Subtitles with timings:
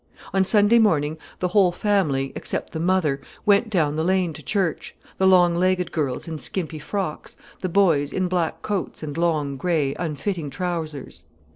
[0.33, 4.95] On Sunday morning the whole family, except the mother, went down the lane to church,
[5.19, 9.93] the long legged girls in skimpy frocks, the boys in black coats and long, grey,
[9.99, 11.25] unfitting trousers.